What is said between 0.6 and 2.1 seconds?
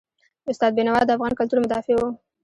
بینوا د افغان کلتور مدافع و.